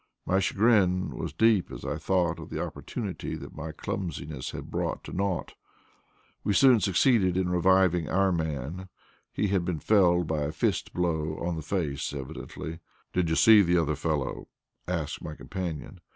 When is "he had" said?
9.31-9.63